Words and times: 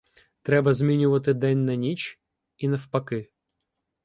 Треба 0.41 0.73
змінювати 0.73 1.33
день 1.33 1.65
на 1.65 1.75
ніч, 1.75 2.19
і 2.57 2.67
навпаки. 2.67 3.31